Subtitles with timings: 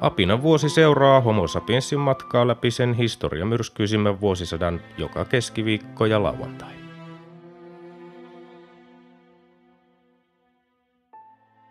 [0.00, 6.74] Apinan vuosi seuraa Homo sapiensin matkaa läpi sen historiamyrskyisimmän vuosisadan joka keskiviikko ja lauantai.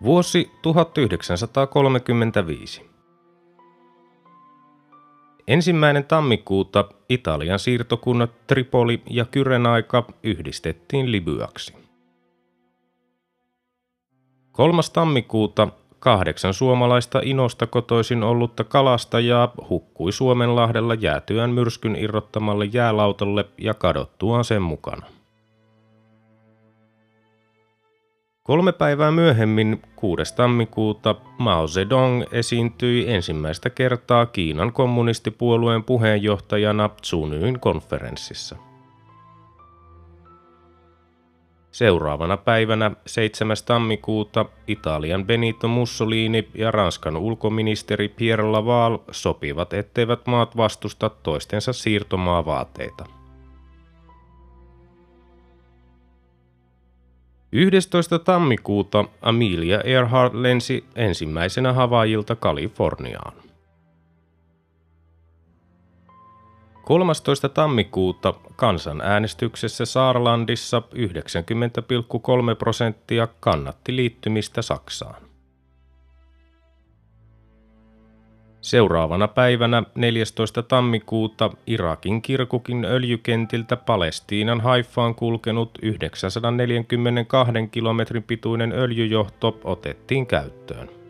[0.04, 2.90] Vuosi 1935.
[5.48, 11.74] Ensimmäinen tammikuuta Italian siirtokunnat Tripoli ja Kyrenaika yhdistettiin Libyaksi.
[14.52, 15.68] Kolmas tammikuuta
[16.00, 24.62] kahdeksan suomalaista inosta kotoisin ollutta kalastajaa hukkui Suomenlahdella jäätyään myrskyn irrottamalle jäälautalle ja kadottuaan sen
[24.62, 25.06] mukana.
[28.44, 30.36] Kolme päivää myöhemmin, 6.
[30.36, 38.56] tammikuuta, Mao Zedong esiintyi ensimmäistä kertaa Kiinan kommunistipuolueen puheenjohtajana Tsunyin konferenssissa.
[41.76, 43.58] Seuraavana päivänä 7.
[43.66, 53.06] tammikuuta Italian Benito Mussolini ja Ranskan ulkoministeri Pierre Laval sopivat, etteivät maat vastusta toistensa siirtomaavaateita.
[57.52, 58.20] 11.
[58.20, 63.45] tammikuuta Amelia Earhart lensi ensimmäisenä Havaijilta Kaliforniaan.
[66.86, 67.50] 13.
[67.50, 75.22] tammikuuta kansanäänestyksessä Saarlandissa 90,3 prosenttia kannatti liittymistä Saksaan.
[78.62, 80.64] Seuraavana päivänä 14.
[80.64, 91.05] tammikuuta Irakin Kirkukin öljykentiltä Palestiinan Haifaan kulkenut 942 kilometrin pituinen öljyjohto otettiin käyttöön.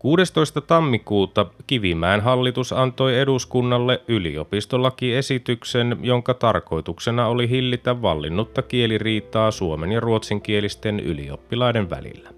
[0.00, 0.60] 16.
[0.60, 11.00] tammikuuta Kivimäen hallitus antoi eduskunnalle yliopistolakiesityksen, jonka tarkoituksena oli hillitä vallinnutta kieliriitaa suomen ja ruotsinkielisten
[11.00, 12.30] ylioppilaiden välillä.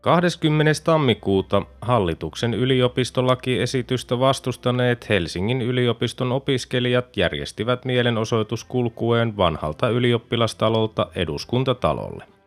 [0.00, 0.72] 20.
[0.84, 12.39] tammikuuta hallituksen yliopistolakiesitystä vastustaneet Helsingin yliopiston opiskelijat järjestivät mielenosoituskulkueen vanhalta ylioppilastalolta eduskuntatalolle.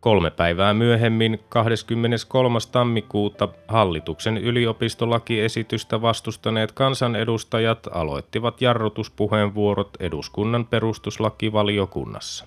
[0.00, 2.58] Kolme päivää myöhemmin, 23.
[2.72, 12.46] tammikuuta, hallituksen yliopistolakiesitystä vastustaneet kansanedustajat aloittivat jarrutuspuheenvuorot eduskunnan perustuslakivaliokunnassa.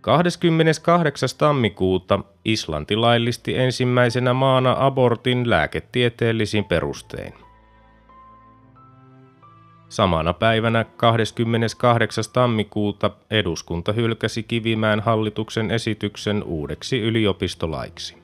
[0.00, 1.28] 28.
[1.38, 7.41] tammikuuta Islanti laillisti ensimmäisenä maana abortin lääketieteellisin perustein.
[9.92, 12.24] Samana päivänä 28.
[12.32, 18.16] tammikuuta eduskunta hylkäsi Kivimään hallituksen esityksen uudeksi yliopistolaiksi.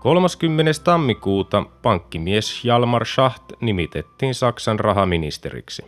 [0.00, 0.72] 30.
[0.84, 5.84] tammikuuta pankkimies Jalmar Schacht nimitettiin Saksan rahaministeriksi.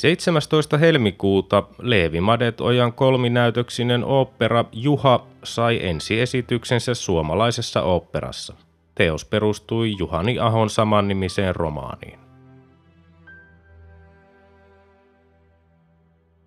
[0.00, 0.78] 17.
[0.78, 8.54] helmikuuta Leevi Madet-ojan kolminäytöksinen opera Juha sai ensiesityksensä suomalaisessa oopperassa.
[8.94, 12.18] Teos perustui Juhani Ahon samannimiseen romaaniin.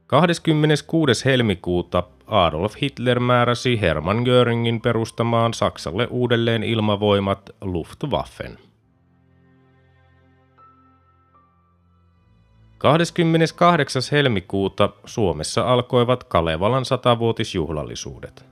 [0.08, 1.26] 26.
[1.26, 8.58] helmikuuta Adolf Hitler määräsi Hermann Göringin perustamaan Saksalle uudelleen ilmavoimat Luftwaffen–
[12.84, 14.02] 28.
[14.12, 18.46] helmikuuta Suomessa alkoivat Kalevalan satavuotisjuhlallisuudet.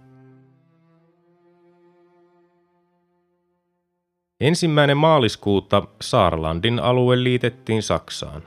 [4.39, 8.43] Ensimmäinen maaliskuuta Saarlandin alue liitettiin Saksaan.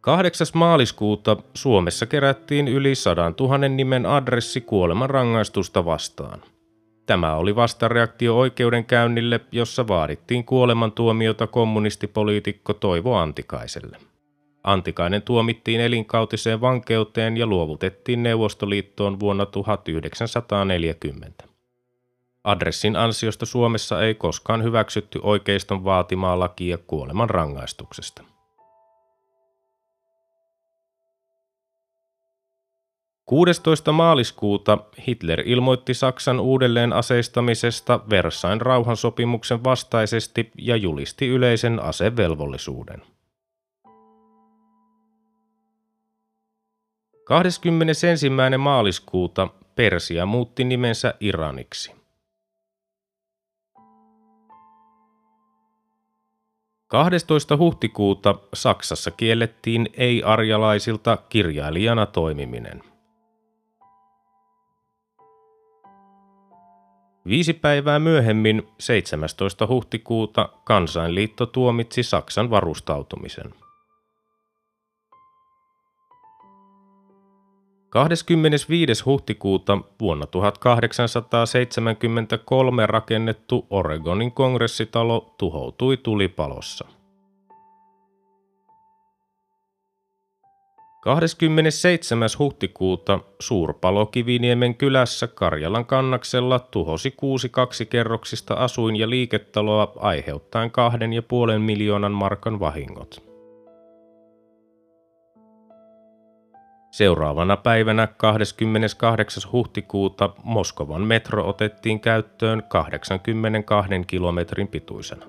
[0.00, 0.46] 8.
[0.54, 6.42] maaliskuuta Suomessa kerättiin yli 100 000 nimen adressi kuolemanrangaistusta vastaan–
[7.08, 13.96] Tämä oli vastareaktio oikeudenkäynnille, jossa vaadittiin kuolemantuomiota kommunistipoliitikko Toivo Antikaiselle.
[14.64, 21.44] Antikainen tuomittiin elinkautiseen vankeuteen ja luovutettiin Neuvostoliittoon vuonna 1940.
[22.44, 28.22] Adressin ansiosta Suomessa ei koskaan hyväksytty oikeiston vaatimaa lakia kuoleman rangaistuksesta.
[33.28, 33.92] 16.
[33.92, 43.02] maaliskuuta Hitler ilmoitti Saksan uudelleen aseistamisesta Versain rauhansopimuksen vastaisesti ja julisti yleisen asevelvollisuuden.
[47.24, 48.06] 21.
[48.58, 51.92] maaliskuuta Persia muutti nimensä Iraniksi.
[56.86, 57.56] 12.
[57.56, 62.87] huhtikuuta Saksassa kiellettiin ei-arjalaisilta kirjailijana toimiminen.
[67.28, 69.66] Viisi päivää myöhemmin, 17.
[69.66, 73.54] huhtikuuta, kansainliitto tuomitsi Saksan varustautumisen.
[77.90, 79.04] 25.
[79.04, 86.97] huhtikuuta vuonna 1873 rakennettu Oregonin kongressitalo tuhoutui tulipalossa.
[91.00, 92.28] 27.
[92.38, 101.22] huhtikuuta suurpalo Kiviniemen kylässä Karjalan kannaksella tuhosi kuusi kaksikerroksista asuin- ja liiketaloa aiheuttaen kahden ja
[101.22, 103.28] puolen miljoonan markan vahingot.
[106.90, 109.52] Seuraavana päivänä 28.
[109.52, 115.26] huhtikuuta Moskovan metro otettiin käyttöön 82 kilometrin pituisena.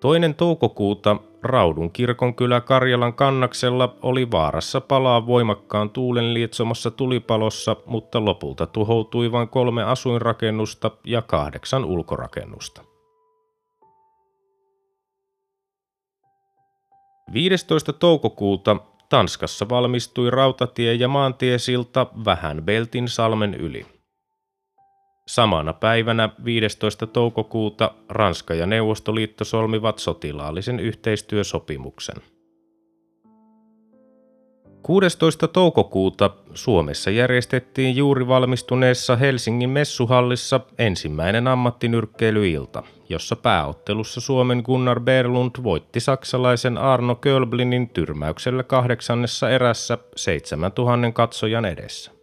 [0.00, 8.66] Toinen toukokuuta Raudun kirkonkylä Karjalan kannaksella oli vaarassa palaa voimakkaan tuulen lietsomassa tulipalossa, mutta lopulta
[8.66, 12.82] tuhoutui vain kolme asuinrakennusta ja kahdeksan ulkorakennusta.
[17.32, 17.92] 15.
[17.92, 18.76] toukokuuta
[19.08, 23.99] Tanskassa valmistui rautatie- ja maantiesilta vähän Beltin salmen yli.
[25.30, 27.06] Samana päivänä 15.
[27.06, 32.16] toukokuuta Ranska ja Neuvostoliitto solmivat sotilaallisen yhteistyösopimuksen.
[34.82, 35.48] 16.
[35.48, 46.00] toukokuuta Suomessa järjestettiin juuri valmistuneessa Helsingin messuhallissa ensimmäinen ammattinyrkkeilyilta, jossa pääottelussa Suomen Gunnar Berlund voitti
[46.00, 52.19] saksalaisen Arno Kölblinin tyrmäyksellä kahdeksannessa erässä 7000 katsojan edessä.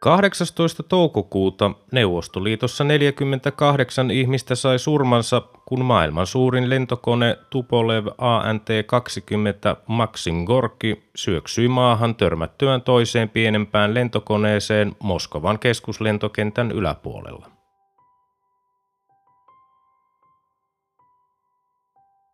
[0.00, 0.82] 18.
[0.82, 11.68] toukokuuta Neuvostoliitossa 48 ihmistä sai surmansa, kun maailman suurin lentokone Tupolev ANT-20 Maxim Gorki syöksyi
[11.68, 17.55] maahan törmättyään toiseen pienempään lentokoneeseen Moskovan keskuslentokentän yläpuolella.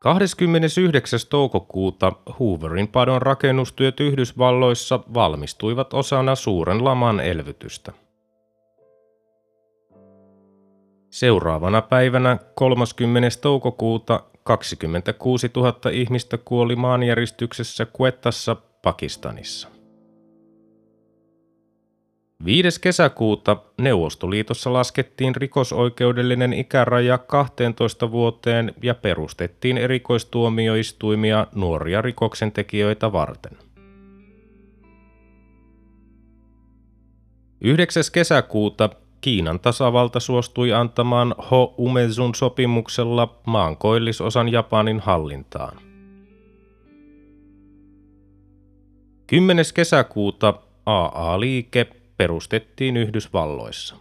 [0.03, 1.21] 29.
[1.31, 7.93] toukokuuta Hooverin padon rakennustyöt Yhdysvalloissa valmistuivat osana suuren laman elvytystä.
[11.11, 13.29] Seuraavana päivänä 30.
[13.41, 19.72] toukokuuta 26 000 ihmistä kuoli maanjäristyksessä Quettassa Pakistanissa.
[22.45, 22.81] 5.
[22.81, 33.59] kesäkuuta Neuvostoliitossa laskettiin rikosoikeudellinen ikäraja 12 vuoteen ja perustettiin erikoistuomioistuimia nuoria rikoksentekijöitä varten.
[37.61, 38.03] 9.
[38.13, 38.91] kesäkuuta
[39.21, 45.79] Kiinan tasavalta suostui antamaan Ho Umezun sopimuksella maan koillisosan Japanin hallintaan.
[49.27, 49.65] 10.
[49.75, 50.55] kesäkuuta
[50.87, 53.97] AA-liike perustettiin Yhdysvalloissa.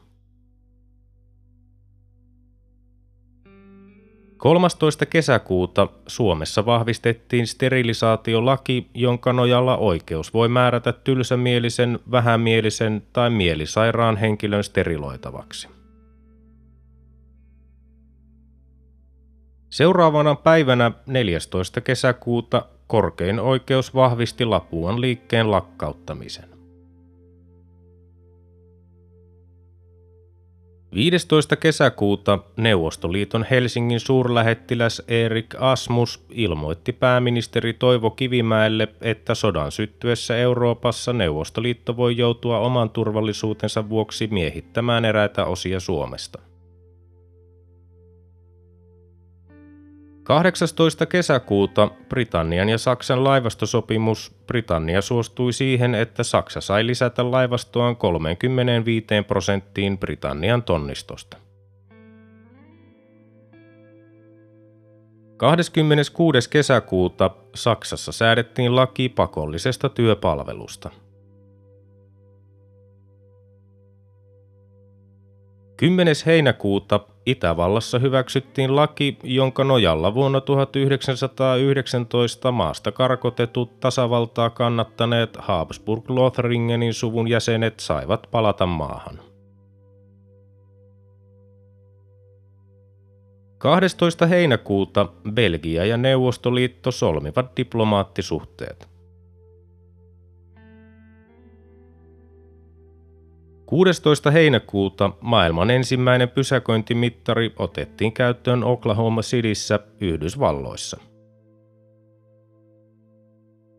[4.38, 5.06] 13.
[5.06, 15.68] kesäkuuta Suomessa vahvistettiin sterilisaatiolaki, jonka nojalla oikeus voi määrätä tylsämielisen, vähämielisen tai mielisairaan henkilön steriloitavaksi.
[19.70, 21.82] Seuraavana päivänä 14.
[21.82, 26.51] kesäkuuta korkein oikeus vahvisti Lapuan liikkeen lakkauttamisen.
[30.96, 31.56] 15.
[31.56, 41.98] kesäkuuta Neuvostoliiton Helsingin suurlähettiläs Erik Asmus ilmoitti pääministeri Toivo Kivimäelle, että sodan syttyessä Euroopassa Neuvostoliitto
[41.98, 46.51] voi joutua oman turvallisuutensa vuoksi miehittämään eräitä osia Suomesta.
[50.32, 51.06] 18.
[51.06, 59.98] kesäkuuta Britannian ja Saksan laivastosopimus Britannia suostui siihen, että Saksa sai lisätä laivastoaan 35 prosenttiin
[59.98, 61.38] Britannian tonnistosta.
[65.38, 66.50] 26.
[66.50, 70.90] kesäkuuta Saksassa säädettiin laki pakollisesta työpalvelusta.
[75.78, 76.16] 10.
[76.26, 87.80] heinäkuuta Itävallassa hyväksyttiin laki, jonka nojalla vuonna 1919 maasta karkotetut tasavaltaa kannattaneet Habsburg-Lothringenin suvun jäsenet
[87.80, 89.20] saivat palata maahan.
[93.58, 94.26] 12.
[94.26, 98.91] heinäkuuta Belgia ja Neuvostoliitto solmivat diplomaattisuhteet.
[103.72, 104.32] 16.
[104.32, 110.98] heinäkuuta maailman ensimmäinen pysäköintimittari otettiin käyttöön Oklahoma Cityssä Yhdysvalloissa.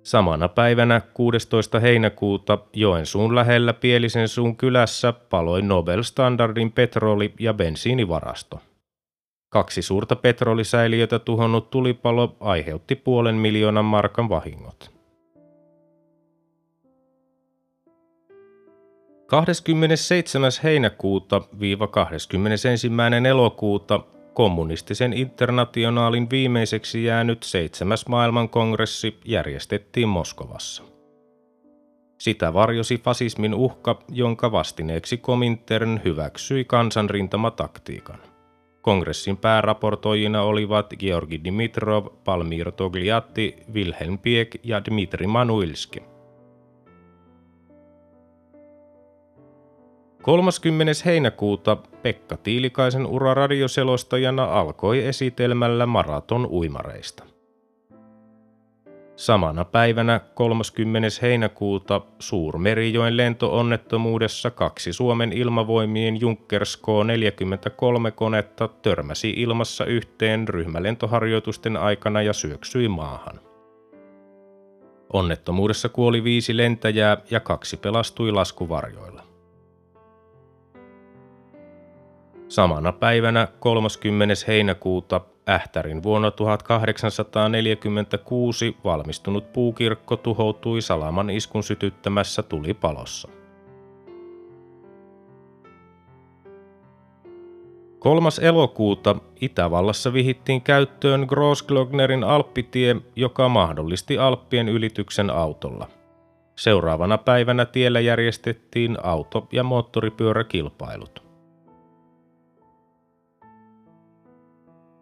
[0.02, 1.80] Samana päivänä 16.
[1.80, 8.60] heinäkuuta Joensuun lähellä Pielisen suun kylässä paloi Nobel-standardin petroli- ja bensiinivarasto.
[9.48, 14.91] Kaksi suurta petrolisäiliötä tuhonnut tulipalo aiheutti puolen miljoonan markan vahingot.
[19.32, 20.50] 27.
[20.62, 21.40] heinäkuuta
[21.90, 22.90] 21.
[23.28, 24.00] elokuuta
[24.34, 30.82] kommunistisen internationaalin viimeiseksi jäänyt seitsemäs maailmankongressi järjestettiin Moskovassa.
[32.18, 38.18] Sitä varjosi fasismin uhka, jonka vastineeksi Komintern hyväksyi kansanrintamataktiikan.
[38.82, 46.12] Kongressin pääraportoijina olivat Georgi Dimitrov, Palmiro Togliatti, Wilhelm Pieck ja Dmitri Manuilski.
[50.22, 50.92] 30.
[51.04, 57.24] heinäkuuta Pekka Tiilikaisen ura radioselostajana alkoi esitelmällä maraton uimareista.
[59.16, 61.08] Samana päivänä 30.
[61.22, 72.32] heinäkuuta Suurmerijoen lentoonnettomuudessa kaksi Suomen ilmavoimien Junkers K-43 konetta törmäsi ilmassa yhteen ryhmälentoharjoitusten aikana ja
[72.32, 73.40] syöksyi maahan.
[75.12, 79.31] Onnettomuudessa kuoli viisi lentäjää ja kaksi pelastui laskuvarjoilla.
[82.52, 84.34] Samana päivänä 30.
[84.48, 93.28] heinäkuuta Ähtärin vuonna 1846 valmistunut puukirkko tuhoutui Salaman iskun sytyttämässä tulipalossa.
[97.98, 98.28] 3.
[98.40, 105.88] elokuuta Itävallassa vihittiin käyttöön Grossglognerin alppitie, joka mahdollisti Alppien ylityksen autolla.
[106.56, 111.31] Seuraavana päivänä tiellä järjestettiin auto- ja moottoripyöräkilpailut.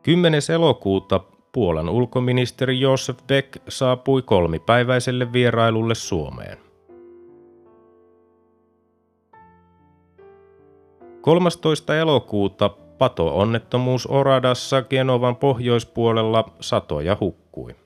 [0.02, 0.40] 10.
[0.54, 1.20] elokuuta
[1.52, 6.58] Puolan ulkoministeri Josef Beck saapui kolmipäiväiselle vierailulle Suomeen.
[11.20, 11.96] 13.
[11.96, 17.76] elokuuta pato-onnettomuus Oradassa Genovan pohjoispuolella satoja hukkui.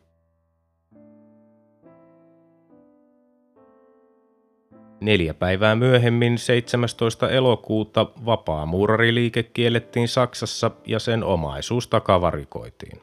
[5.05, 7.31] Neljä päivää myöhemmin 17.
[7.31, 13.03] elokuuta vapaamuurariliike kiellettiin Saksassa ja sen omaisuus takavarikoitiin.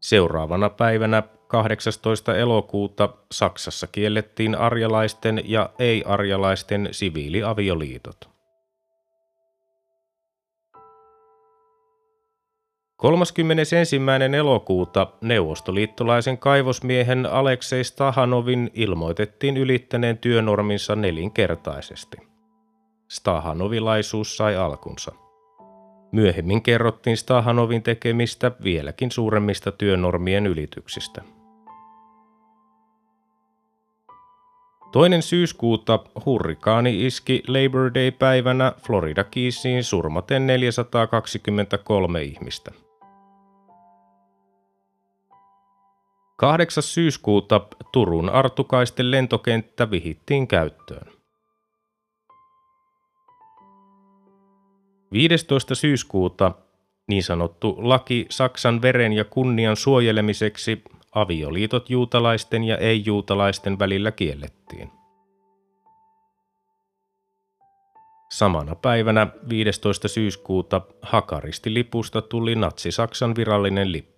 [0.00, 2.36] Seuraavana päivänä 18.
[2.36, 8.37] elokuuta Saksassa kiellettiin arjalaisten ja ei-arjalaisten siviiliavioliitot.
[12.98, 13.76] 31.
[14.38, 22.16] elokuuta neuvostoliittolaisen kaivosmiehen Aleksei Stahanovin ilmoitettiin ylittäneen työnorminsa nelinkertaisesti.
[23.08, 25.12] Stahanovilaisuus sai alkunsa.
[26.12, 31.22] Myöhemmin kerrottiin Stahanovin tekemistä vieläkin suuremmista työnormien ylityksistä.
[34.92, 42.87] Toinen syyskuuta hurrikaani iski Labor Day-päivänä Florida Keysiin surmaten 423 ihmistä.
[46.40, 46.82] 8.
[46.82, 47.60] syyskuuta
[47.92, 51.12] Turun Artukaisten lentokenttä vihittiin käyttöön.
[55.12, 55.74] 15.
[55.74, 56.52] syyskuuta
[57.08, 60.82] niin sanottu laki Saksan veren ja kunnian suojelemiseksi
[61.14, 64.90] avioliitot juutalaisten ja ei-juutalaisten välillä kiellettiin.
[68.32, 70.08] Samana päivänä 15.
[70.08, 74.17] syyskuuta Hakaristi-lipusta tuli Natsi-Saksan virallinen lippu.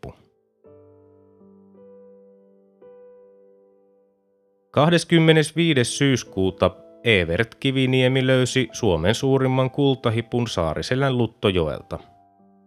[4.70, 5.84] 25.
[5.84, 6.70] syyskuuta
[7.04, 11.98] Evert Kiviniemi löysi Suomen suurimman kultahipun Saariselän Luttojoelta.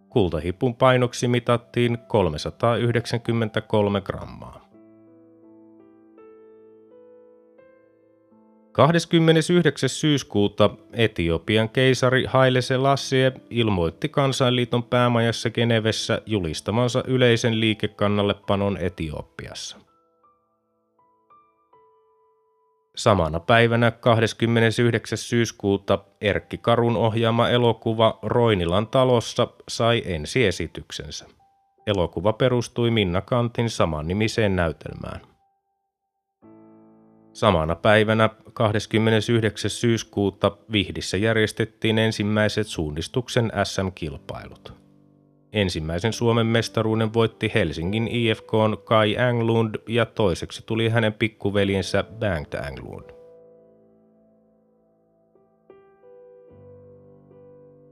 [0.08, 4.68] Kultahipun painoksi mitattiin 393 grammaa.
[8.72, 9.88] 29.
[9.88, 19.84] syyskuuta Etiopian keisari Haile Selassie ilmoitti kansainliiton päämajassa Genevessä julistamansa yleisen liikekannallepanon Etiopiassa.
[22.96, 25.18] Samana päivänä 29.
[25.18, 31.26] syyskuuta Erkki Karun ohjaama elokuva Roinilan talossa sai ensiesityksensä.
[31.86, 35.20] Elokuva perustui Minna Kantin samannimiseen näytelmään.
[37.32, 39.70] Samana päivänä 29.
[39.70, 44.83] syyskuuta Vihdissä järjestettiin ensimmäiset suunnistuksen SM-kilpailut.
[45.54, 48.52] Ensimmäisen Suomen mestaruuden voitti Helsingin IFK
[48.84, 53.10] Kai Anglund ja toiseksi tuli hänen pikkuveljensä Bengt Anglund.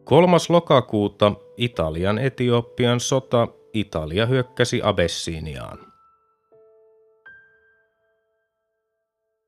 [0.04, 0.36] 3.
[0.48, 5.78] lokakuuta Italian Etiopian sota Italia hyökkäsi Abessiniaan.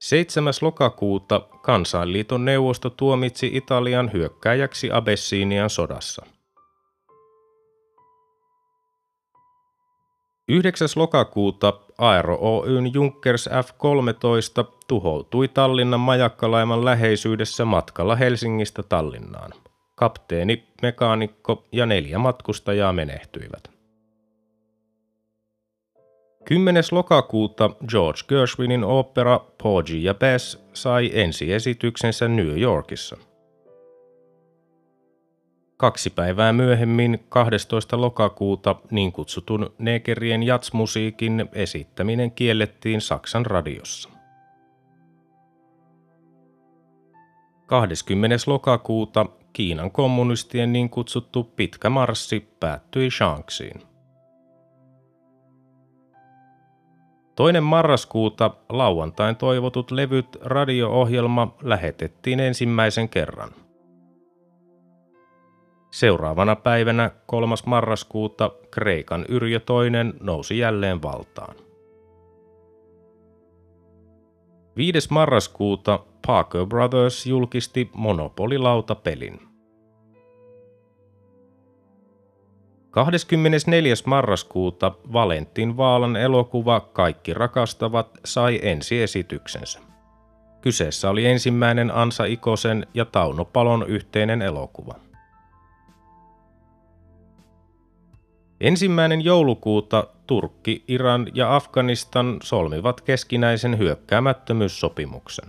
[0.00, 0.52] 7.
[0.60, 6.33] lokakuuta Kansainliiton neuvosto tuomitsi Italian hyökkääjäksi Abessinian sodassa.
[10.48, 10.88] 9.
[10.96, 19.50] lokakuuta Aero Oyn Junkers F-13 tuhoutui Tallinnan majakkalaiman läheisyydessä matkalla Helsingistä Tallinnaan.
[19.94, 23.70] Kapteeni, mekaanikko ja neljä matkustajaa menehtyivät.
[26.44, 26.84] 10.
[26.92, 33.16] lokakuuta George Gershwinin opera Porgy ja Bess sai ensiesityksensä New Yorkissa.
[35.76, 38.00] Kaksi päivää myöhemmin, 12.
[38.00, 44.10] lokakuuta, niin kutsutun negerien jatsmusiikin esittäminen kiellettiin Saksan radiossa.
[47.66, 48.36] 20.
[48.46, 53.82] lokakuuta Kiinan kommunistien niin kutsuttu pitkä marssi päättyi Shanxiin.
[57.36, 63.63] Toinen marraskuuta lauantain toivotut levyt radio-ohjelma lähetettiin ensimmäisen kerran.
[65.94, 67.54] Seuraavana päivänä 3.
[67.66, 71.56] marraskuuta Kreikan Yrjö toinen nousi jälleen valtaan.
[74.76, 75.08] 5.
[75.10, 79.40] marraskuuta Parker Brothers julkisti Monopoly-lautapelin.
[82.90, 83.94] 24.
[84.06, 89.80] marraskuuta Valentin Vaalan elokuva Kaikki rakastavat sai ensiesityksensä.
[90.60, 95.04] Kyseessä oli ensimmäinen Ansa Ikosen ja Tauno Palon yhteinen elokuva.
[98.64, 105.48] Ensimmäinen joulukuuta Turkki, Iran ja Afganistan solmivat keskinäisen hyökkäämättömyyssopimuksen.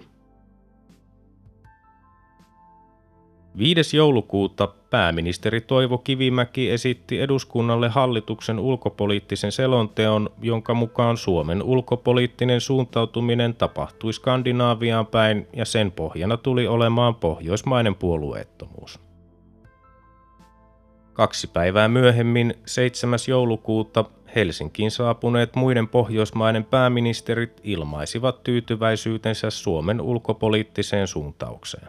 [3.58, 3.97] 5.
[3.97, 14.13] joulukuuta pääministeri Toivo Kivimäki esitti eduskunnalle hallituksen ulkopoliittisen selonteon, jonka mukaan Suomen ulkopoliittinen suuntautuminen tapahtui
[14.13, 19.05] Skandinaaviaan päin ja sen pohjana tuli olemaan pohjoismainen puolueettomuus.
[21.15, 23.19] Kaksi päivää myöhemmin, 7.
[23.28, 31.88] joulukuuta, Helsinkiin saapuneet muiden pohjoismaiden pääministerit ilmaisivat tyytyväisyytensä Suomen ulkopoliittiseen suuntaukseen.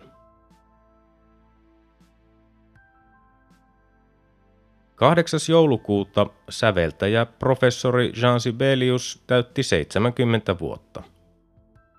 [4.94, 5.40] 8.
[5.48, 11.02] joulukuuta säveltäjä professori Jean Sibelius täytti 70 vuotta.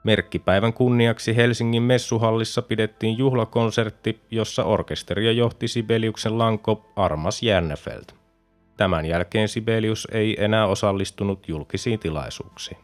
[0.08, 8.04] Merkkipäivän kunniaksi Helsingin messuhallissa pidettiin juhlakonsertti, jossa orkesteria johti Sibeliuksen lanko Armas Järnefeld.
[8.78, 12.78] Tämän jälkeen Sibelius ei enää osallistunut julkisiin tilaisuuksiin.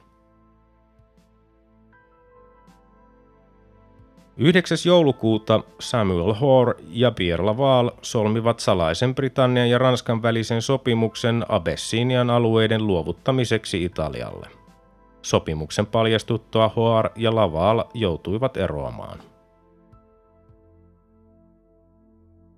[4.38, 4.78] 9.
[4.86, 12.88] joulukuuta Samuel Hoare ja Pierre Laval solmivat salaisen Britannian ja Ranskan välisen sopimuksen Abessinian alueiden
[12.88, 14.63] luovuttamiseksi Italialle.
[15.24, 19.20] Sopimuksen paljastuttua Hoare ja Laval joutuivat eroamaan.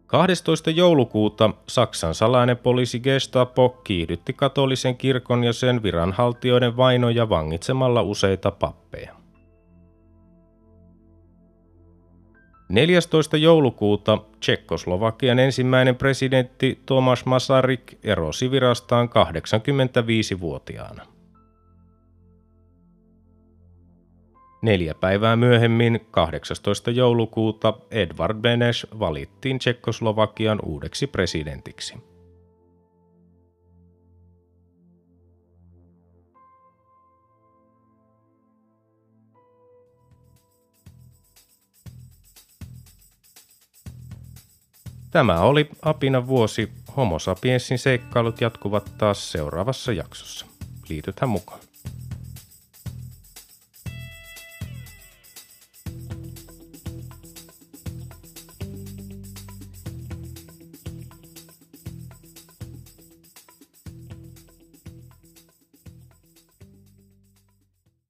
[0.07, 0.71] 12.
[0.71, 9.15] joulukuuta Saksan salainen poliisi Gestapo kiihdytti katolisen kirkon ja sen viranhaltijoiden vainoja vangitsemalla useita pappeja.
[12.69, 13.37] 14.
[13.37, 21.14] joulukuuta Tsekkoslovakian ensimmäinen presidentti Tomas Masaryk erosi virastaan 85-vuotiaana.
[24.65, 26.91] Neljä päivää myöhemmin, 18.
[26.91, 31.93] joulukuuta, Edvard Beneš valittiin Tsekkoslovakian uudeksi presidentiksi.
[45.11, 46.71] Tämä oli Apina vuosi.
[46.97, 50.45] Homo sapiensin seikkailut jatkuvat taas seuraavassa jaksossa.
[50.89, 51.59] Liitythän mukaan.